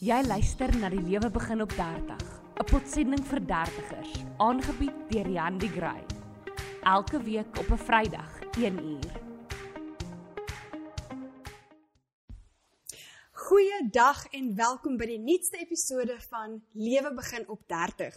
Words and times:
Jy 0.00 0.16
luister 0.24 0.70
na 0.80 0.88
die 0.88 1.02
lewe 1.04 1.28
begin 1.28 1.60
op 1.60 1.74
30, 1.76 2.20
'n 2.56 2.64
potsending 2.70 3.24
vir 3.30 3.40
dertigers, 3.46 4.12
aangebied 4.40 4.96
deur 5.10 5.28
Jan 5.28 5.58
die 5.60 5.68
Gray. 5.68 6.00
Elke 6.82 7.20
week 7.22 7.58
op 7.60 7.68
'n 7.68 7.76
Vrydag, 7.76 8.30
1uur. 8.56 9.12
Goeiedag 13.32 14.24
en 14.32 14.56
welkom 14.56 14.96
by 14.96 15.04
die 15.04 15.18
nuutste 15.18 15.58
episode 15.58 16.16
van 16.30 16.64
Lewe 16.72 17.14
begin 17.14 17.48
op 17.48 17.68
30. 17.68 18.16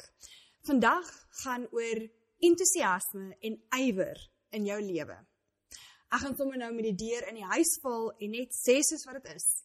Vandag 0.61 1.27
gaan 1.43 1.67
oor 1.71 2.09
entoesiasme 2.39 3.35
en 3.39 3.63
ywer 3.69 4.29
in 4.49 4.65
jou 4.65 4.81
lewe. 4.81 5.17
Ek 6.07 6.19
gaan 6.19 6.35
sommer 6.35 6.57
nou 6.57 6.73
met 6.73 6.83
die 6.83 6.95
deur 6.95 7.27
in 7.27 7.35
die 7.35 7.51
huis 7.55 7.79
val 7.81 8.13
en 8.17 8.29
net 8.29 8.53
sê 8.55 8.79
soos 8.79 9.03
wat 9.03 9.23
dit 9.23 9.35
is. 9.35 9.63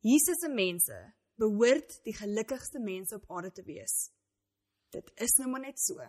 Jesus 0.00 0.38
se 0.40 0.48
mense 0.48 1.16
behoort 1.38 2.00
die 2.04 2.14
gelukkigste 2.16 2.80
mense 2.82 3.16
op 3.16 3.30
aarde 3.30 3.52
te 3.52 3.64
wees. 3.66 4.10
Dit 4.94 5.10
is 5.14 5.36
nou 5.38 5.50
maar 5.52 5.64
net 5.66 5.80
so. 5.80 6.02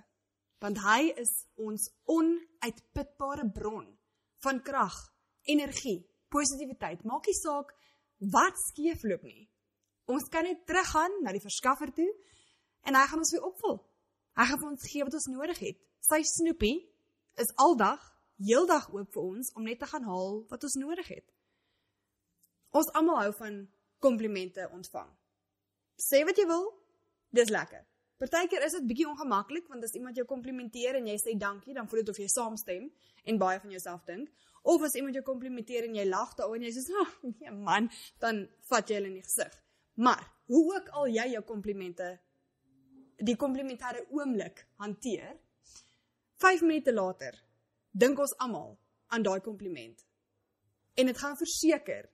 Want 0.59 0.79
hy 0.83 1.13
is 1.21 1.31
ons 1.55 1.87
onuitputbare 2.09 3.45
bron 3.55 3.87
van 4.43 4.61
krag, 4.63 4.95
energie, 5.47 6.01
positiwiteit. 6.33 7.05
Maak 7.07 7.27
nie 7.27 7.37
saak 7.37 7.71
wat 8.33 8.57
skeefloop 8.69 9.23
nie. 9.23 9.47
Ons 10.09 10.27
kan 10.33 10.47
net 10.47 10.65
teruggaan 10.67 11.21
na 11.23 11.33
die 11.35 11.43
verskaffer 11.43 11.91
toe 11.95 12.09
en 12.87 12.95
hy 12.97 13.05
gaan 13.07 13.23
ons 13.23 13.33
weer 13.35 13.45
opvul. 13.47 13.79
Hy 14.39 14.45
gaan 14.49 14.71
ons 14.71 14.87
gee 14.91 15.05
wat 15.05 15.15
ons 15.19 15.29
nodig 15.31 15.59
het. 15.61 15.79
Sy 16.09 16.21
snoepie 16.25 16.77
is 17.39 17.51
aldag, 17.61 18.01
heeldag 18.39 18.87
oop 18.95 19.11
vir 19.13 19.27
ons 19.35 19.51
om 19.59 19.67
net 19.67 19.81
te 19.81 19.89
gaan 19.89 20.07
haal 20.07 20.41
wat 20.49 20.63
ons 20.65 20.79
nodig 20.79 21.11
het. 21.11 21.27
Ons 22.75 22.91
almal 22.97 23.23
hou 23.23 23.33
van 23.39 23.61
komplimente 23.99 24.67
ontvang. 24.71 25.09
Sê 25.99 26.23
wat 26.27 26.37
jy 26.39 26.45
wil, 26.47 26.69
dis 27.35 27.51
lekker. 27.51 27.83
Partykeer 28.19 28.65
is 28.65 28.75
dit 28.75 28.87
bietjie 28.87 29.07
ongemaklik 29.07 29.67
want 29.71 29.83
as 29.83 29.95
iemand 29.95 30.17
jou 30.19 30.25
komplimenteer 30.27 30.97
en 30.99 31.07
jy 31.07 31.15
sê 31.19 31.35
dankie, 31.39 31.75
dan 31.75 31.87
voel 31.87 32.01
dit 32.01 32.11
of 32.11 32.19
jy 32.19 32.27
saamstem 32.31 32.87
en 33.23 33.39
baie 33.39 33.59
van 33.63 33.71
jouself 33.75 34.03
dink. 34.07 34.31
Of 34.63 34.83
as 34.83 34.95
iemand 34.99 35.15
jou 35.15 35.23
komplimenteer 35.23 35.87
en 35.87 35.95
jy 35.95 36.05
lag 36.07 36.33
daaroor 36.35 36.59
en 36.59 36.67
jy 36.67 36.73
sê, 36.75 36.95
"Ag, 37.03 37.13
oh, 37.23 37.33
nee 37.39 37.51
man," 37.51 37.89
dan 38.19 38.47
vat 38.69 38.89
jy 38.89 38.95
hulle 38.95 39.07
in 39.07 39.19
die 39.19 39.27
gesig. 39.27 39.53
Maar 39.95 40.23
hoe 40.47 40.75
ook 40.75 40.89
al 40.89 41.07
jy 41.07 41.27
jou 41.31 41.43
komplimente 41.43 42.19
die 43.17 43.35
komplimentêre 43.35 44.05
oomblik 44.15 44.67
hanteer, 44.79 45.37
5 46.39 46.61
minute 46.61 46.93
later 46.93 47.35
dink 47.91 48.19
ons 48.19 48.35
almal 48.37 48.77
aan 49.07 49.23
daai 49.23 49.41
kompliment. 49.43 50.05
En 50.95 51.05
dit 51.05 51.17
gaan 51.17 51.37
verseker 51.37 52.09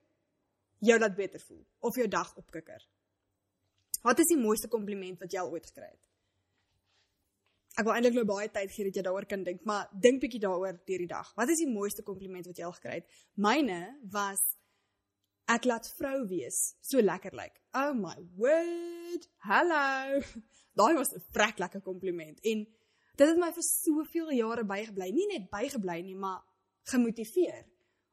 jou 0.80 1.00
laat 1.00 1.16
beter 1.16 1.40
voel 1.40 1.66
of 1.80 1.96
jou 1.96 2.08
dag 2.08 2.36
opkikker. 2.38 2.82
Wat 4.06 4.20
is 4.22 4.30
die 4.30 4.38
mooiste 4.38 4.70
kompliment 4.70 5.18
wat 5.24 5.34
jy 5.34 5.42
al 5.42 5.50
ooit 5.50 5.66
gekry 5.66 5.88
het? 5.88 6.04
Ek 7.76 7.88
wil 7.88 7.96
eintlik 7.96 8.16
nou 8.16 8.26
baie 8.30 8.48
tyd 8.54 8.72
gee 8.72 8.86
dat 8.88 9.00
jy 9.00 9.04
daaroor 9.04 9.26
kan 9.28 9.42
dink, 9.44 9.66
maar 9.68 9.90
dink 9.92 10.22
bietjie 10.24 10.40
daaroor 10.44 10.78
deur 10.88 11.02
die 11.04 11.10
dag. 11.10 11.32
Wat 11.36 11.50
is 11.52 11.64
die 11.64 11.72
mooiste 11.72 12.06
kompliment 12.08 12.46
wat 12.48 12.62
jy 12.62 12.68
al 12.68 12.76
gekry 12.78 13.00
het? 13.02 13.18
Myne 13.42 13.80
was 14.14 14.40
ek 15.52 15.66
laat 15.68 15.90
vrou 15.98 16.22
wees. 16.30 16.60
So 16.86 17.02
lekker 17.02 17.36
lyk. 17.36 17.58
Like. 17.58 17.62
Oh 17.74 17.98
my 17.98 18.16
word. 18.38 19.28
Hallo. 19.50 20.22
Daai 20.80 20.94
was 20.96 21.12
'n 21.12 21.26
vrek 21.34 21.60
lekker 21.60 21.82
kompliment 21.82 22.40
en 22.44 22.66
dit 23.16 23.28
het 23.28 23.40
my 23.40 23.52
vir 23.52 23.64
soveel 23.64 24.32
jare 24.38 24.64
bygebly. 24.64 25.12
Nie 25.12 25.28
net 25.34 25.50
bygebly 25.50 26.02
nie, 26.02 26.16
maar 26.16 26.44
gemotiveer 26.92 27.66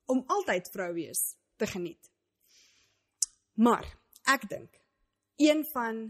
om 0.06 0.24
altyd 0.26 0.70
vrou 0.72 0.92
wees 0.94 1.36
te 1.56 1.66
geniet. 1.66 2.10
Maar 3.54 3.86
ek 4.26 4.48
dink 4.48 4.81
een 5.42 5.64
van 5.72 6.04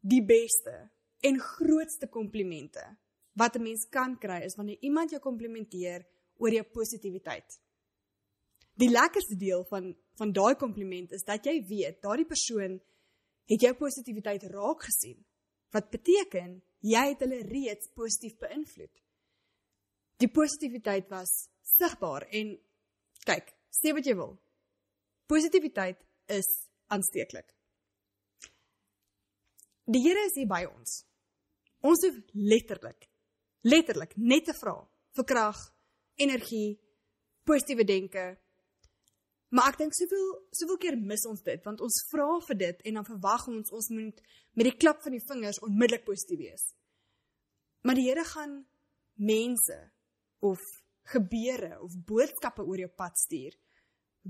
die 0.00 0.22
beste 0.26 0.90
en 1.22 1.38
grootste 1.40 2.08
komplimente 2.08 2.84
wat 3.32 3.56
'n 3.56 3.62
mens 3.62 3.88
kan 3.88 4.18
kry 4.18 4.40
is 4.44 4.56
wanneer 4.56 4.78
iemand 4.80 5.10
jou 5.10 5.20
komplimenteer 5.20 6.06
oor 6.36 6.52
jou 6.52 6.64
positiwiteit. 6.64 7.60
Die 8.74 8.90
lekkerste 8.90 9.36
deel 9.36 9.64
van 9.64 9.94
van 10.14 10.32
daai 10.32 10.54
kompliment 10.54 11.12
is 11.12 11.24
dat 11.24 11.44
jy 11.44 11.54
weet 11.66 12.02
daardie 12.02 12.28
persoon 12.28 12.80
het 13.50 13.60
jou 13.60 13.72
positiwiteit 13.74 14.42
raak 14.52 14.82
gesien. 14.82 15.24
Wat 15.70 15.90
beteken 15.90 16.62
jy 16.80 17.04
het 17.08 17.20
hulle 17.24 17.40
reeds 17.48 17.88
positief 17.96 18.36
beïnvloed. 18.42 18.92
Die 20.16 20.28
positiwiteit 20.28 21.08
was 21.08 21.48
sigbaar 21.60 22.26
en 22.30 22.52
kyk, 23.24 23.54
sê 23.70 23.94
wat 23.96 24.06
jy 24.06 24.14
wil. 24.18 24.36
Positiwiteit 25.26 25.98
is 26.26 26.48
aansteeklik. 26.92 27.48
Die 29.84 29.98
Here 29.98 30.22
is 30.28 30.36
hier 30.38 30.46
by 30.46 30.62
ons. 30.68 31.00
Ons 31.82 32.04
hoef 32.06 32.18
letterlik 32.38 33.08
letterlik 33.62 34.16
net 34.18 34.48
te 34.48 34.54
vra 34.58 34.74
vir 35.14 35.26
krag, 35.26 35.58
energie, 36.18 36.74
positiewe 37.46 37.84
denke. 37.86 38.24
Maar 39.54 39.70
ek 39.70 39.78
dink 39.82 39.94
soveel 39.94 40.28
soveel 40.54 40.78
keer 40.82 40.98
mis 40.98 41.26
ons 41.30 41.42
dit 41.46 41.66
want 41.66 41.82
ons 41.82 41.98
vra 42.10 42.28
vir 42.46 42.58
dit 42.62 42.86
en 42.88 42.98
dan 42.98 43.08
verwag 43.10 43.48
ons 43.50 43.74
ons 43.74 43.90
moet 43.94 44.22
met 44.54 44.70
die 44.70 44.76
klap 44.78 45.02
van 45.02 45.14
die 45.14 45.24
vingers 45.26 45.62
onmiddellik 45.66 46.06
positief 46.06 46.42
wees. 46.42 46.64
Maar 47.82 47.98
die 47.98 48.06
Here 48.06 48.26
gaan 48.30 48.56
mense 49.18 49.78
of 50.46 50.62
gebeure 51.10 51.74
of 51.82 51.98
boodskappe 52.06 52.62
oor 52.62 52.86
jou 52.86 52.90
pad 53.02 53.18
stuur 53.18 53.58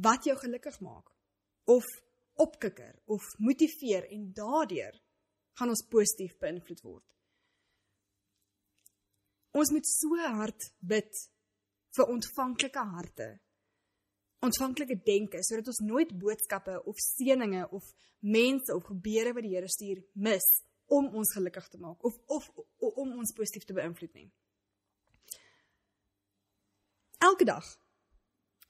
wat 0.00 0.24
jou 0.24 0.36
gelukkig 0.40 0.80
maak 0.80 1.12
of 1.68 1.88
opkikker 2.40 2.96
of 3.12 3.32
motiveer 3.38 4.08
en 4.16 4.30
daardeur 4.36 4.96
gaan 5.58 5.72
ons 5.72 5.86
positief 5.90 6.38
beïnvloed 6.40 6.82
word. 6.84 7.06
Ons 9.52 9.72
moet 9.74 9.86
so 9.86 10.16
hard 10.16 10.68
bid 10.80 11.10
vir 11.96 12.12
ontvanklike 12.14 12.84
harte. 12.94 13.28
Ontvanklike 14.42 14.96
denke 15.06 15.42
sodat 15.44 15.68
ons 15.70 15.82
nooit 15.84 16.12
boodskappe 16.18 16.78
of 16.88 17.00
seëninge 17.04 17.66
of 17.70 17.88
mense 18.24 18.74
of 18.74 18.86
gebeure 18.88 19.34
wat 19.36 19.44
die 19.44 19.52
Here 19.54 19.68
stuur 19.70 20.00
mis 20.14 20.46
om 20.92 21.12
ons 21.16 21.34
gelukkig 21.36 21.68
te 21.68 21.80
maak 21.80 22.04
of 22.04 22.16
of 22.32 22.48
om 22.78 23.12
ons 23.20 23.34
positief 23.36 23.68
te 23.68 23.76
beïnvloed 23.76 24.14
nie. 24.16 24.30
Elke 27.22 27.46
dag 27.46 27.66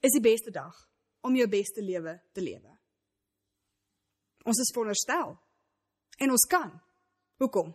is 0.03 0.13
die 0.13 0.23
beste 0.23 0.51
dag 0.51 0.75
om 1.23 1.35
jou 1.35 1.47
beste 1.49 1.81
lewe 1.81 2.19
te 2.35 2.43
lewe. 2.43 2.75
Ons 4.43 4.59
is 4.59 4.71
veronderstel 4.75 5.37
En 6.17 6.31
ons 6.31 6.45
kan. 6.45 6.71
Hoekom? 7.41 7.73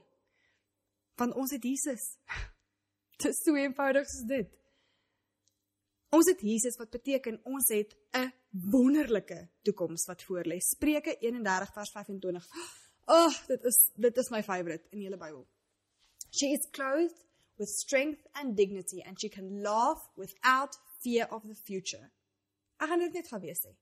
Want 1.19 1.35
ons 1.35 1.51
het 1.51 1.63
Jesus. 1.63 2.15
Dit 3.19 3.33
is 3.33 3.43
so 3.43 3.55
eenvoudig 3.59 4.07
soos 4.07 4.27
dit. 4.31 4.51
Ons 6.15 6.29
het 6.31 6.41
Jesus 6.41 6.79
wat 6.79 6.93
beteken 6.95 7.41
ons 7.45 7.69
het 7.75 7.97
'n 8.17 8.33
wonderlike 8.51 9.49
toekoms 9.63 10.07
wat 10.07 10.23
voorlê. 10.23 10.59
Spreuke 10.59 11.17
31 11.19 11.73
vers 11.73 11.91
25. 11.91 12.47
Ag, 13.05 13.35
oh, 13.35 13.47
dit 13.47 13.65
is 13.65 13.91
dit 13.95 14.17
is 14.17 14.31
my 14.31 14.43
favourite 14.43 14.87
in 14.91 14.99
die 14.99 15.07
hele 15.07 15.17
Bybel. 15.17 15.47
She 16.31 16.47
is 16.47 16.69
clothed 16.71 17.27
with 17.57 17.69
strength 17.69 18.27
and 18.33 18.57
dignity 18.57 19.03
and 19.03 19.21
she 19.21 19.29
can 19.29 19.61
laugh 19.61 20.11
without 20.15 20.79
fear 21.01 21.27
of 21.31 21.43
the 21.43 21.55
future. 21.55 22.11
Ek 22.79 22.89
gaan 22.89 22.99
dit 22.99 23.13
net 23.13 23.29
gou 23.29 23.41
weer 23.41 23.57
sê. 23.57 23.75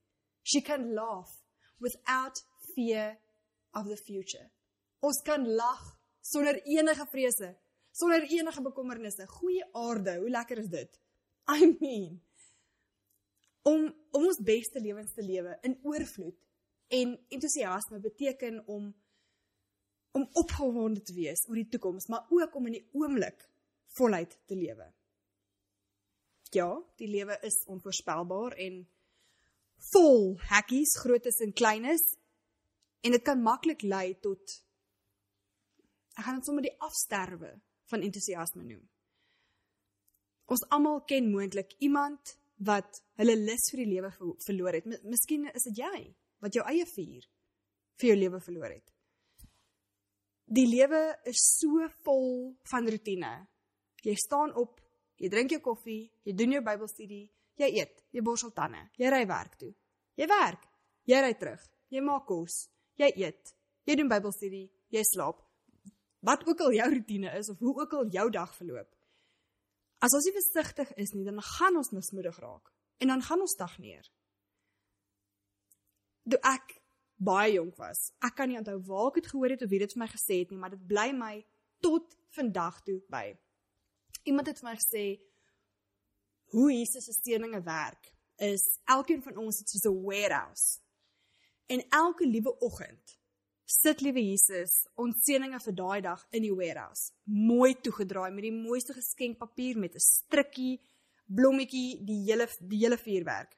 She 0.43 0.61
can 0.61 0.93
laugh 0.93 1.43
without 1.79 2.43
fear 2.73 3.17
of 3.73 3.87
the 3.87 3.97
future. 3.97 4.45
Ons 4.99 5.21
kan 5.25 5.47
lag 5.47 5.83
sonder 6.21 6.61
enige 6.63 7.07
vrese, 7.11 7.55
sonder 7.91 8.23
enige 8.23 8.61
bekommernisse. 8.61 9.27
Goeie 9.27 9.67
aarde, 9.73 10.17
hoe 10.19 10.29
lekker 10.29 10.63
is 10.63 10.71
dit? 10.71 10.99
I 11.47 11.75
mean 11.79 12.21
om 13.67 13.87
om 14.11 14.23
ons 14.23 14.39
beste 14.41 14.79
lewens 14.79 15.11
te 15.13 15.21
lewe 15.21 15.57
in 15.67 15.75
oorvloed 15.85 16.37
en 16.97 17.09
entoesiasme 17.35 17.99
beteken 17.99 18.61
om 18.65 18.93
om 20.17 20.23
opgewonde 20.41 21.03
te 21.05 21.13
wees 21.13 21.43
oor 21.45 21.59
die 21.59 21.67
toekoms, 21.69 22.07
maar 22.09 22.25
ook 22.33 22.55
om 22.55 22.69
in 22.69 22.77
die 22.79 22.87
oomblik 22.97 23.43
voluit 23.99 24.31
te 24.49 24.55
lewe. 24.57 24.87
Ja, 26.55 26.69
die 26.97 27.09
lewe 27.11 27.37
is 27.45 27.59
onvoorspelbaar 27.69 28.55
en 28.65 28.79
vol 29.91 30.23
hekkies, 30.49 30.95
grootes 31.03 31.37
en 31.45 31.53
kleines, 31.53 32.01
En 33.07 33.13
dit 33.15 33.23
kan 33.23 33.39
maklik 33.39 33.85
lei 33.87 34.17
tot 34.19 34.57
ek 36.17 36.25
gaan 36.25 36.41
dit 36.41 36.47
sommer 36.49 36.65
die 36.65 36.75
afsterwe 36.83 37.53
van 37.87 38.03
entoesiasme 38.03 38.65
noem. 38.65 38.81
Ons 40.51 40.65
almal 40.75 40.99
ken 41.07 41.29
moontlik 41.31 41.71
iemand 41.87 42.33
wat 42.67 42.99
hulle 43.21 43.37
lus 43.39 43.69
vir 43.71 43.83
die 43.83 43.89
lewe 43.93 44.11
verloor 44.43 44.75
het. 44.75 44.91
Miskien 45.07 45.47
is 45.53 45.69
dit 45.69 45.79
jy 45.85 46.03
wat 46.43 46.57
jou 46.57 46.65
eie 46.67 46.83
vuur 46.89 47.23
vir 48.01 48.09
jou 48.11 48.19
lewe 48.19 48.43
verloor 48.43 48.75
het. 48.75 48.93
Die 50.47 50.67
lewe 50.67 51.01
is 51.31 51.47
so 51.61 51.87
vol 52.03 52.29
van 52.71 52.91
rotine. 52.91 53.33
Jy 54.03 54.15
staan 54.19 54.55
op, 54.59 54.81
jy 55.19 55.31
drink 55.31 55.55
jou 55.55 55.63
koffie, 55.63 56.05
jy 56.27 56.35
doen 56.35 56.57
jou 56.57 56.63
Bybelstudie, 56.63 57.25
jy 57.59 57.71
eet, 57.79 58.03
jy 58.11 58.23
borsel 58.23 58.51
tande, 58.55 58.83
jy 58.99 59.11
ry 59.11 59.23
werk 59.27 59.55
toe. 59.59 59.73
Jy 60.19 60.27
werk, 60.31 60.67
jy 61.07 61.23
ry 61.23 61.33
terug, 61.39 61.63
jy 61.91 62.03
maak 62.03 62.27
kos, 62.29 62.65
jy 62.97 63.11
eet, 63.23 63.53
jy 63.87 63.95
doen 63.99 64.09
Bybelstudie, 64.11 64.67
jy 64.93 65.03
slaap. 65.05 65.43
Wat 66.25 66.43
ook 66.47 66.61
al 66.65 66.73
jou 66.75 66.87
roetine 66.93 67.31
is 67.37 67.49
of 67.49 67.59
hoe 67.59 67.75
ook 67.81 67.93
al 67.93 68.09
jou 68.13 68.29
dag 68.33 68.53
verloop. 68.55 68.89
As 70.03 70.13
ons 70.13 70.25
nie 70.27 70.35
versigtig 70.35 70.91
is 71.01 71.13
nie, 71.15 71.25
dan 71.25 71.39
gaan 71.41 71.77
ons 71.79 71.93
mismoedig 71.95 72.37
raak 72.41 72.73
en 73.01 73.13
dan 73.13 73.21
gaan 73.21 73.41
ons 73.41 73.53
stagneer. 73.53 74.05
Toe 76.27 76.39
ek 76.45 76.75
baie 77.17 77.53
jonk 77.55 77.77
was, 77.81 78.11
ek 78.25 78.35
kan 78.37 78.49
nie 78.49 78.59
onthou 78.59 78.77
waar 78.89 79.11
ek 79.11 79.21
dit 79.21 79.29
gehoor 79.31 79.53
het 79.53 79.63
of 79.65 79.71
wie 79.71 79.81
dit 79.81 79.93
vir 79.93 80.03
my 80.03 80.09
gesê 80.11 80.41
het 80.43 80.51
nie, 80.53 80.59
maar 80.61 80.73
dit 80.73 80.83
bly 80.89 81.09
my 81.17 81.35
tot 81.85 82.17
vandag 82.37 82.81
toe 82.85 82.99
by. 83.13 83.31
Iemand 84.27 84.49
het 84.49 84.59
vir 84.61 84.69
my 84.69 84.75
gesê 84.77 85.05
hoe 86.53 86.69
Jesus 86.71 87.05
se 87.05 87.15
steninge 87.15 87.61
werk 87.65 88.11
is 88.43 88.65
elkeen 88.85 89.23
van 89.23 89.37
ons 89.41 89.59
het 89.59 89.69
soos 89.69 89.85
'n 89.85 90.03
warehouse. 90.03 90.79
En 91.67 91.83
elke 91.89 92.27
liewe 92.27 92.59
oggend 92.59 93.17
sit 93.67 93.99
liewe 94.01 94.21
Jesus 94.23 94.85
ons 94.95 95.25
seëninge 95.27 95.59
vir 95.59 95.75
daai 95.75 96.01
dag 96.05 96.21
in 96.31 96.45
die 96.45 96.53
warehouse, 96.55 97.11
mooi 97.25 97.73
toegedraai 97.83 98.29
met 98.31 98.45
die 98.45 98.53
mooiste 98.55 98.95
geskenkpapier 98.95 99.75
met 99.77 99.95
'n 99.95 99.99
strikkie, 99.99 100.79
blommetjie, 101.27 101.99
die 102.05 102.21
hele 102.29 102.47
die 102.59 102.79
hele 102.83 102.97
vuurwerk. 102.97 103.57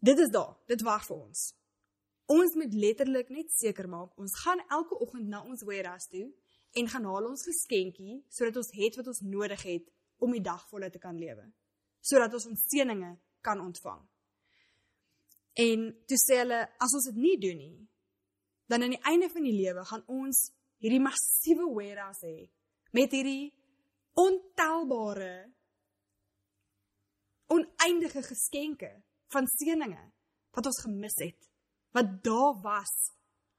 Dit 0.00 0.18
is 0.18 0.30
daar, 0.30 0.56
dit 0.66 0.82
wag 0.82 1.06
vir 1.06 1.16
ons. 1.16 1.54
Ons 2.26 2.54
moet 2.54 2.74
letterlik 2.74 3.28
net 3.28 3.50
seker 3.50 3.88
maak 3.88 4.18
ons 4.18 4.36
gaan 4.44 4.60
elke 4.68 4.98
oggend 5.00 5.28
na 5.28 5.42
ons 5.42 5.62
warehouse 5.62 6.08
toe 6.08 6.28
en 6.72 6.88
gaan 6.88 7.04
haal 7.04 7.26
ons 7.30 7.42
geskenkie 7.42 8.24
sodat 8.28 8.56
ons 8.56 8.70
het 8.72 8.96
wat 8.96 9.06
ons 9.06 9.20
nodig 9.20 9.62
het 9.62 9.90
om 10.18 10.32
die 10.32 10.44
dag 10.44 10.68
voluit 10.68 10.92
te 10.92 10.98
kan 10.98 11.16
lewe. 11.16 11.52
Sodat 12.00 12.34
ons 12.34 12.46
ons 12.46 12.66
seëninge 12.68 13.18
kan 13.40 13.60
ontvang. 13.60 14.08
En 15.58 15.86
toe 16.06 16.18
sê 16.20 16.40
hulle 16.42 16.60
as 16.78 16.94
ons 16.94 17.08
dit 17.10 17.18
nie 17.18 17.36
doen 17.42 17.58
nie, 17.58 17.78
dan 18.70 18.82
aan 18.82 18.94
die 18.94 19.04
einde 19.10 19.28
van 19.28 19.42
die 19.42 19.56
lewe 19.56 19.84
gaan 19.84 20.04
ons 20.06 20.50
hierdie 20.80 21.02
massiewe 21.02 21.66
warehouse 21.74 22.26
hê 22.26 22.46
met 22.96 23.12
hierdie 23.14 23.50
ontelbare 24.18 25.34
oneindige 27.50 28.22
geskenke 28.22 28.90
van 29.34 29.48
seëninge 29.50 30.04
wat 30.56 30.70
ons 30.70 30.82
gemis 30.84 31.18
het 31.22 31.50
wat 31.96 32.12
daar 32.24 32.54
was 32.62 32.94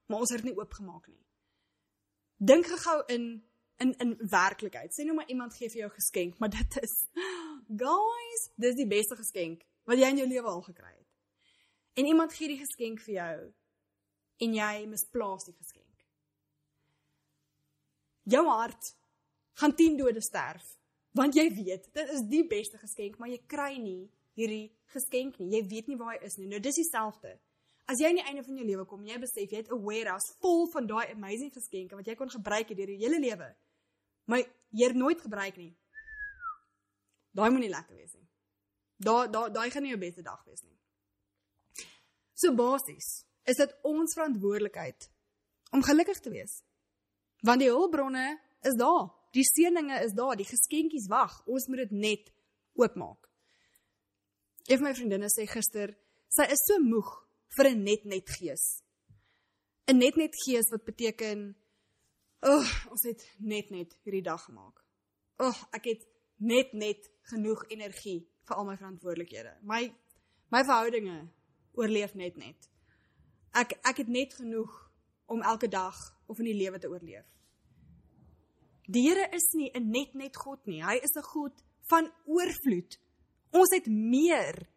maar 0.08 0.24
ons 0.24 0.32
het 0.36 0.44
nie 0.44 0.56
oopgemaak 0.58 1.06
nie. 1.08 1.22
Dink 2.36 2.68
gou 2.68 2.98
in 3.08 3.26
in 3.82 3.94
in 4.04 4.12
werklikheid. 4.30 4.92
Sê 4.94 5.06
nou 5.08 5.16
maar 5.16 5.30
iemand 5.30 5.56
gee 5.56 5.70
vir 5.70 5.86
jou 5.86 5.92
geskenk 5.92 6.40
maar 6.40 6.52
dit 6.56 6.80
is 6.84 6.96
guys 7.86 8.50
dis 8.56 8.80
die 8.80 8.88
beste 8.88 9.20
geskenk 9.20 9.64
wat 9.90 10.00
jy 10.00 10.12
in 10.16 10.24
jou 10.24 10.28
lewe 10.32 10.56
al 10.56 10.64
gekry 10.66 10.94
het 10.96 11.01
en 11.94 12.06
iemand 12.06 12.34
gee 12.34 12.48
die 12.48 12.62
geskenk 12.62 13.02
vir 13.06 13.14
jou 13.14 13.38
en 14.42 14.54
jy 14.58 14.86
misplaas 14.90 15.46
die 15.46 15.56
geskenk. 15.56 15.88
Jou 18.24 18.46
hart 18.48 18.96
gaan 19.60 19.76
10 19.76 19.98
dode 19.98 20.22
sterf 20.22 20.78
want 21.18 21.36
jy 21.36 21.50
weet 21.54 21.90
dit 21.94 22.16
is 22.16 22.24
die 22.32 22.46
beste 22.48 22.80
geskenk 22.82 23.20
maar 23.20 23.30
jy 23.30 23.42
kry 23.48 23.76
nie 23.78 24.10
hierdie 24.40 24.72
geskenk 24.94 25.40
nie. 25.40 25.52
Jy 25.56 25.64
weet 25.68 25.90
nie 25.92 25.98
waar 26.00 26.16
hy 26.16 26.28
is 26.28 26.38
nie. 26.40 26.48
Nou 26.50 26.60
dis 26.64 26.80
dieselfde. 26.80 27.36
As 27.90 28.00
jy 28.00 28.08
aan 28.12 28.20
die 28.22 28.28
einde 28.30 28.44
van 28.46 28.58
jou 28.60 28.68
lewe 28.68 28.86
kom 28.88 29.04
en 29.04 29.12
jy 29.12 29.20
besef 29.20 29.52
jy 29.52 29.64
het 29.64 29.72
'n 29.72 29.84
warehouse 29.84 30.34
vol 30.40 30.68
van 30.72 30.88
daai 30.88 31.12
amazing 31.12 31.52
geskenke 31.54 31.96
wat 31.96 32.08
jy 32.08 32.16
kon 32.16 32.30
gebruik 32.30 32.70
het 32.70 32.78
deur 32.78 32.90
jou 32.90 33.00
hele 33.00 33.20
lewe. 33.20 33.56
Maar 34.26 34.40
jy 34.70 34.88
het 34.88 34.96
nooit 34.96 35.22
gebruik 35.22 35.58
nie. 35.58 35.76
Daai 37.32 37.50
moenie 37.50 37.70
lekker 37.70 37.96
wees 37.96 38.14
nie. 38.14 38.28
Daai 38.98 39.28
daai 39.32 39.52
daai 39.52 39.70
gaan 39.72 39.84
nie 39.84 39.92
jou 39.92 40.00
beste 40.00 40.22
dag 40.22 40.44
wees 40.46 40.64
nie. 40.64 40.78
So 42.42 42.56
basies, 42.58 43.22
is 43.46 43.60
dit 43.62 43.74
ons 43.86 44.14
verantwoordelikheid 44.18 45.10
om 45.76 45.84
gelukkig 45.86 46.20
te 46.20 46.32
wees. 46.34 46.62
Want 47.46 47.62
die 47.62 47.70
hulpbronne 47.70 48.26
is 48.66 48.78
daar. 48.80 49.12
Die 49.36 49.46
seëninge 49.46 50.02
is 50.04 50.16
daar, 50.18 50.36
die 50.36 50.48
geskenkies 50.48 51.08
wag. 51.12 51.38
Ons 51.46 51.68
moet 51.70 51.86
dit 51.86 51.94
net 52.04 52.32
oopmaak. 52.80 53.30
Een 54.66 54.80
van 54.80 54.88
my 54.90 54.94
vriendinne 54.98 55.30
sê 55.32 55.46
gister, 55.50 55.94
sy 56.34 56.48
is 56.54 56.64
so 56.66 56.82
moeg 56.82 57.10
vir 57.56 57.70
'n 57.70 57.84
net 57.84 58.06
net 58.06 58.30
gees. 58.30 58.84
'n 59.88 59.98
Net 59.98 60.16
net 60.18 60.36
gees 60.46 60.70
wat 60.72 60.86
beteken, 60.86 61.56
"Ag, 62.42 62.50
oh, 62.52 62.92
ons 62.92 63.04
het 63.04 63.22
net 63.40 63.70
net 63.72 63.98
hierdie 64.04 64.24
dag 64.24 64.44
gemaak. 64.46 64.84
Ag, 65.38 65.48
oh, 65.48 65.68
ek 65.74 65.86
het 65.86 66.08
net 66.38 66.74
net 66.74 67.10
genoeg 67.22 67.66
energie 67.70 68.28
vir 68.48 68.56
al 68.56 68.66
my 68.66 68.78
verantwoordelikhede. 68.78 69.58
My 69.62 69.94
my 70.52 70.64
verhoudinge 70.64 71.30
oorleef 71.74 72.14
net 72.14 72.36
net 72.36 72.72
ek 73.52 73.76
ek 73.84 74.04
het 74.04 74.08
net 74.08 74.34
genoeg 74.34 74.72
om 75.32 75.42
elke 75.42 75.68
dag 75.68 75.96
of 76.28 76.40
in 76.40 76.50
die 76.52 76.58
lewe 76.58 76.80
te 76.80 76.90
oorleef. 76.90 77.28
Die 78.92 79.04
Here 79.08 79.28
is 79.32 79.48
nie 79.54 79.72
'n 79.74 79.90
net 79.92 80.14
net 80.14 80.36
God 80.36 80.66
nie. 80.66 80.84
Hy 80.84 80.96
is 80.96 81.16
'n 81.16 81.24
God 81.24 81.64
van 81.90 82.12
oorvloed. 82.26 83.00
Ons 83.52 83.72
het 83.76 83.88
meer 83.88 84.68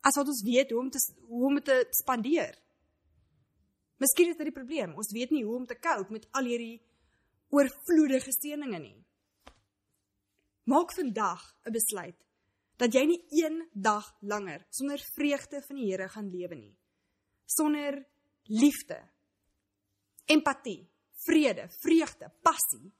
as 0.00 0.16
wat 0.16 0.26
ons 0.26 0.42
weet 0.42 0.70
hoe 0.70 0.80
om 0.80 0.90
te 0.90 0.98
hoe 1.28 1.46
om 1.46 1.62
te 1.62 1.86
spandeer. 1.90 2.58
Miskien 3.98 4.28
is 4.28 4.36
dit 4.36 4.46
die 4.46 4.60
probleem. 4.60 4.94
Ons 4.94 5.12
weet 5.12 5.30
nie 5.30 5.44
hoe 5.44 5.56
om 5.56 5.66
te 5.66 5.78
cope 5.78 6.12
met 6.12 6.26
al 6.32 6.44
hierdie 6.44 6.82
oorvloedige 7.48 8.32
seëninge 8.32 8.78
nie. 8.78 9.04
Maak 10.64 10.92
vandag 10.92 11.56
'n 11.64 11.72
besluit 11.72 12.16
dat 12.80 12.94
jy 12.94 13.04
nie 13.06 13.20
een 13.42 13.60
dag 13.72 14.06
langer 14.20 14.64
sonder 14.70 15.02
vreugde 15.14 15.62
van 15.66 15.76
die 15.76 15.90
Here 15.90 16.08
gaan 16.08 16.30
lewe 16.30 16.54
nie. 16.54 16.74
Sonder 17.46 17.98
liefde, 18.48 18.98
empatie, 20.26 20.80
vrede, 21.26 21.68
vreugde, 21.82 22.30
passie. 22.42 22.92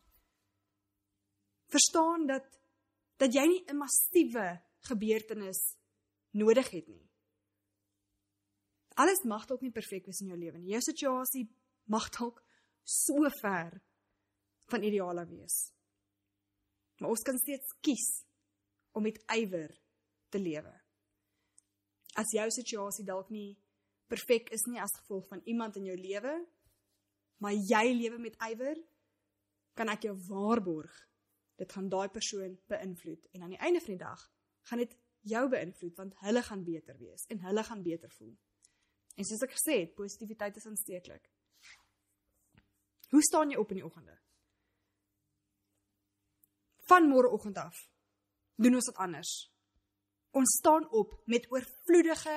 Verstaan 1.72 2.26
dat 2.26 2.58
dat 3.16 3.34
jy 3.34 3.46
nie 3.46 3.64
'n 3.70 3.76
massiewe 3.76 4.60
gebeurtenis 4.88 5.76
nodig 6.30 6.70
het 6.70 6.88
nie. 6.88 7.08
Alles 8.94 9.22
mag 9.24 9.46
dalk 9.46 9.60
nie 9.60 9.70
perfek 9.70 10.06
wees 10.06 10.20
in 10.20 10.28
jou 10.28 10.38
lewe 10.38 10.58
nie. 10.58 10.72
Jou 10.72 10.80
situasie 10.80 11.48
mag 11.84 12.10
dalk 12.10 12.42
so 12.84 13.28
ver 13.40 13.80
van 14.66 14.82
ideale 14.82 15.26
wees. 15.26 15.72
Maar 16.98 17.10
ons 17.10 17.22
kan 17.22 17.38
steeds 17.38 17.76
kies 17.80 18.24
om 18.93 19.03
met 19.03 19.19
ywer 19.35 19.73
te 20.33 20.39
lewe. 20.39 20.73
As 22.19 22.33
jou 22.37 22.49
situasie 22.53 23.05
dalk 23.09 23.31
nie 23.33 23.56
perfek 24.12 24.50
is 24.53 24.67
nie 24.69 24.81
as 24.81 24.93
gevolg 25.00 25.29
van 25.31 25.41
iemand 25.49 25.77
in 25.81 25.89
jou 25.89 25.97
lewe, 25.97 26.35
maar 27.41 27.56
jy 27.56 27.85
lewe 27.97 28.19
met 28.21 28.37
ywer, 28.51 28.79
kan 29.75 29.89
ek 29.89 30.05
jou 30.08 30.15
waarborg 30.29 30.93
dit 31.61 31.72
gaan 31.72 31.89
daai 31.89 32.08
persoon 32.13 32.56
beïnvloed 32.69 33.29
en 33.32 33.44
aan 33.44 33.55
die 33.55 33.63
einde 33.65 33.81
van 33.81 33.94
die 33.94 34.03
dag 34.03 34.25
gaan 34.69 34.82
dit 34.82 34.96
jou 35.32 35.43
beïnvloed 35.49 35.96
want 35.96 36.19
hulle 36.25 36.43
gaan 36.43 36.65
beter 36.65 36.99
wees 36.99 37.25
en 37.32 37.41
hulle 37.46 37.65
gaan 37.65 37.82
beter 37.82 38.11
voel. 38.19 38.34
En 39.17 39.29
soos 39.29 39.44
ek 39.44 39.55
gesê 39.56 39.79
het, 39.82 39.94
positiwiteit 39.96 40.56
is 40.56 40.67
aansteeklik. 40.67 41.29
Hoe 43.13 43.22
staan 43.22 43.53
jy 43.53 43.61
op 43.61 43.72
in 43.72 43.82
die 43.82 43.87
oggende? 43.87 44.15
Van 46.89 47.08
môreoggend 47.08 47.61
af 47.61 47.92
doen 48.62 48.78
ons 48.78 48.88
dit 48.90 49.00
anders. 49.04 49.32
Ons 50.32 50.56
staan 50.58 50.86
op 50.90 51.14
met 51.26 51.46
oorvloedige 51.52 52.36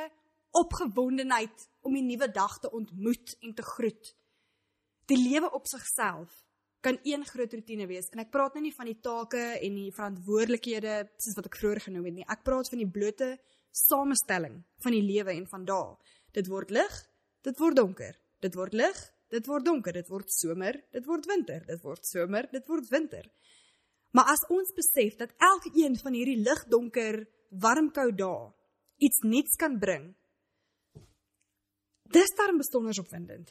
opgewondenheid 0.56 1.68
om 1.88 1.96
die 1.96 2.04
nuwe 2.04 2.30
dag 2.32 2.60
te 2.60 2.72
ontmoet 2.72 3.36
en 3.40 3.54
te 3.56 3.64
groet. 3.64 4.12
Die 5.12 5.20
lewe 5.20 5.52
op 5.52 5.68
sigself 5.68 6.42
kan 6.86 7.00
een 7.04 7.26
groot 7.26 7.54
rotine 7.54 7.88
wees 7.90 8.12
en 8.14 8.22
ek 8.22 8.32
praat 8.34 8.56
nou 8.56 8.64
nie 8.66 8.76
van 8.76 8.90
die 8.90 9.00
take 9.02 9.44
en 9.58 9.78
die 9.80 9.92
verantwoordelikhede 9.94 10.98
soos 11.18 11.38
wat 11.40 11.50
ek 11.50 11.58
vroeër 11.60 11.82
genoem 11.88 12.10
het 12.10 12.18
nie. 12.20 12.28
Ek 12.30 12.44
praat 12.46 12.70
van 12.70 12.82
die 12.82 12.92
blote 12.98 13.32
samestelling 13.76 14.62
van 14.86 14.96
die 14.96 15.04
lewe 15.04 15.34
en 15.34 15.48
van 15.50 15.66
daal. 15.68 15.96
Dit 16.36 16.50
word 16.52 16.72
lig, 16.76 16.94
dit 17.48 17.60
word 17.60 17.80
donker. 17.80 18.16
Dit 18.44 18.56
word 18.60 18.76
lig, 18.78 19.02
dit 19.34 19.48
word 19.50 19.66
donker. 19.66 19.96
Dit 19.98 20.12
word 20.12 20.32
somer, 20.32 20.78
dit 20.94 21.08
word 21.10 21.28
winter. 21.32 21.66
Dit 21.68 21.82
word 21.84 22.08
somer, 22.08 22.48
dit 22.52 22.68
word 22.70 22.90
winter. 22.92 23.28
Maar 24.16 24.32
as 24.32 24.46
ons 24.48 24.72
besef 24.76 25.18
dat 25.20 25.34
elke 25.44 25.72
een 25.76 25.98
van 26.00 26.14
hierdie 26.16 26.40
lig, 26.40 26.62
donker, 26.72 27.26
warm, 27.50 27.92
koud 27.92 28.16
dae 28.18 28.54
iets 29.04 29.26
nuuts 29.28 29.58
kan 29.60 29.76
bring 29.80 30.14
Dis 32.16 32.34
darm 32.38 32.60
besonder 32.62 33.00
opwindend. 33.02 33.50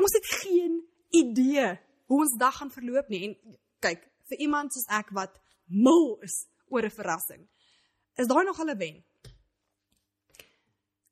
Ons 0.00 0.14
het 0.16 0.28
geen 0.40 0.78
idee 1.14 1.66
hoe 2.10 2.20
ons 2.22 2.36
dag 2.38 2.56
gaan 2.56 2.70
verloop 2.70 3.10
nie 3.12 3.22
en 3.28 3.34
kyk, 3.84 4.04
vir 4.30 4.44
iemand 4.46 4.74
soos 4.74 4.86
ek 4.94 5.10
wat 5.16 5.34
mal 5.66 6.14
is 6.24 6.36
oor 6.70 6.84
'n 6.86 6.96
verrassing. 6.96 7.42
Is 8.16 8.28
daai 8.28 8.44
nog 8.44 8.60
'n 8.60 8.78
wen? 8.78 9.04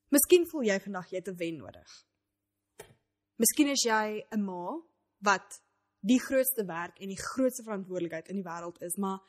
Miskien 0.08 0.46
voel 0.46 0.62
jy 0.62 0.78
vandag 0.80 1.10
jy 1.10 1.16
het 1.16 1.28
'n 1.28 1.36
wen 1.36 1.56
nodig. 1.56 1.90
Miskien 3.36 3.68
is 3.68 3.82
jy 3.82 4.24
'n 4.30 4.44
ma 4.44 4.80
wat 5.18 5.60
die 6.02 6.18
grootste 6.20 6.64
werk 6.66 6.98
en 6.98 7.12
die 7.12 7.20
grootste 7.20 7.62
verantwoordelikheid 7.62 8.30
in 8.32 8.40
die 8.40 8.46
wêreld 8.46 8.80
is, 8.82 8.96
maar 8.98 9.20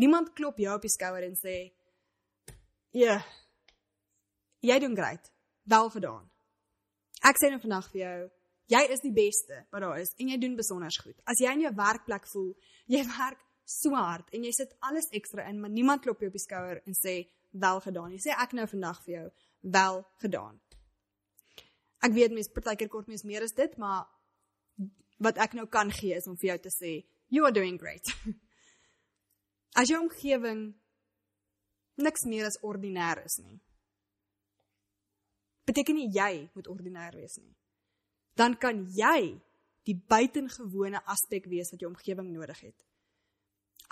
niemand 0.00 0.32
klop 0.38 0.58
jou 0.60 0.74
op 0.74 0.84
die 0.84 0.92
skouer 0.92 1.26
en 1.26 1.36
sê: 1.36 1.72
"Ja, 2.90 3.20
jy 4.60 4.78
doen 4.78 4.96
grait. 4.96 5.32
Wel 5.62 5.90
gedaan." 5.90 6.30
Ek 7.22 7.36
sê 7.36 7.50
nou 7.50 7.60
vandag 7.60 7.90
vir 7.92 8.00
jou, 8.00 8.30
jy 8.66 8.82
is 8.90 9.00
die 9.00 9.12
beste 9.12 9.66
wat 9.70 9.80
daar 9.80 10.00
is 10.00 10.14
en 10.18 10.28
jy 10.28 10.38
doen 10.38 10.56
besonder 10.56 10.90
goed. 11.02 11.20
As 11.24 11.38
jy 11.38 11.52
in 11.52 11.60
jou 11.60 11.74
werkplek 11.74 12.26
voel 12.26 12.54
jy 12.86 13.04
werk 13.18 13.38
so 13.64 13.94
hard 13.94 14.32
en 14.32 14.44
jy 14.44 14.52
sit 14.52 14.74
alles 14.80 15.08
ekstra 15.12 15.46
in, 15.48 15.60
maar 15.60 15.70
niemand 15.70 16.02
klop 16.02 16.20
jou 16.20 16.28
op 16.28 16.32
die 16.32 16.46
skouer 16.46 16.82
en 16.86 16.94
sê 16.94 17.28
wel 17.50 17.80
gedaan. 17.80 18.12
Jy 18.12 18.18
sê 18.18 18.36
ek 18.42 18.52
nou 18.52 18.66
vandag 18.66 19.02
vir 19.04 19.14
jou 19.14 19.30
wel 19.60 20.02
gedaan. 20.24 20.60
Ek 22.02 22.12
weet 22.16 22.34
mense 22.34 22.50
partykeer 22.50 22.88
kort 22.90 23.06
mense 23.06 23.26
meer 23.26 23.44
as 23.46 23.54
dit, 23.54 23.76
maar 23.78 24.08
wat 25.22 25.38
ek 25.38 25.54
nou 25.58 25.66
kan 25.70 25.90
gee 25.94 26.16
is 26.18 26.26
om 26.26 26.36
vir 26.36 26.52
jou 26.52 26.58
te 26.66 26.72
sê 26.74 26.92
you 27.32 27.46
are 27.46 27.54
doing 27.54 27.78
great. 27.80 28.06
As 29.78 29.88
jou 29.88 30.00
omgewing 30.02 30.72
niks 32.02 32.26
meer 32.28 32.48
as 32.48 32.58
ordinêr 32.60 33.22
is 33.24 33.38
nie. 33.40 33.58
Beteken 35.68 35.96
nie 35.96 36.10
jy 36.12 36.48
moet 36.56 36.68
ordinêr 36.68 37.14
wees 37.16 37.38
nie. 37.40 37.54
Dan 38.36 38.56
kan 38.60 38.82
jy 38.96 39.38
die 39.88 39.96
buitengewone 39.96 41.00
aspek 41.10 41.46
wees 41.50 41.72
wat 41.72 41.80
jou 41.80 41.90
omgewing 41.90 42.32
nodig 42.32 42.60
het. 42.66 42.84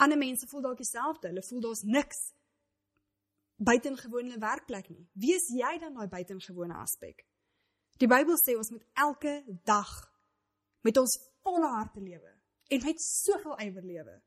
Ander 0.01 0.19
mense 0.19 0.49
voel 0.51 0.65
dalk 0.65 0.81
dieselfde. 0.81 1.29
Hulle 1.29 1.45
voel 1.45 1.65
daar's 1.65 1.85
niks 1.85 2.21
buitengewone 3.61 4.39
werkplek 4.41 4.89
nie. 4.89 5.05
Wie 5.13 5.35
is 5.37 5.49
jy 5.53 5.75
dan 5.81 5.97
daai 5.97 6.09
buitengewone 6.09 6.77
aspek? 6.81 7.25
Die 8.01 8.09
Bybel 8.09 8.39
sê 8.41 8.57
ons 8.57 8.73
moet 8.73 8.87
elke 8.97 9.35
dag 9.69 9.91
met 10.83 10.97
ons 10.97 11.17
volle 11.43 11.71
harte 11.77 12.01
lewe 12.01 12.33
en 12.71 12.85
met 12.85 13.03
soveel 13.03 13.57
ywer 13.67 13.85
lewe. 13.85 14.21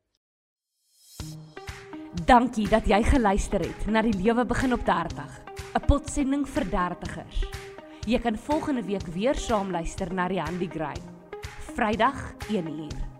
Dankie 2.25 2.67
dat 2.69 2.85
jy 2.87 3.01
geluister 3.03 3.63
het 3.63 3.87
na 3.89 4.03
die 4.05 4.15
lewe 4.15 4.45
begin 4.45 4.73
op 4.73 4.85
30, 4.85 5.39
'n 5.73 5.85
potsending 5.87 6.45
vir 6.47 6.69
dertigers. 6.69 7.45
Jy 8.05 8.19
kan 8.19 8.37
volgende 8.37 8.83
week 8.83 9.07
weer 9.07 9.35
saam 9.35 9.71
luister 9.71 10.13
na 10.13 10.27
die 10.27 10.41
Handy 10.41 10.67
Gray. 10.67 10.99
Vrydag 11.75 12.33
1uur. 12.51 13.12